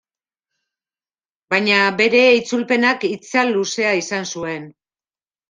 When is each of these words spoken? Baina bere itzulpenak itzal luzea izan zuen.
Baina 1.53 1.81
bere 1.99 2.23
itzulpenak 2.39 3.07
itzal 3.11 3.53
luzea 3.59 3.93
izan 4.01 4.27
zuen. 4.35 4.69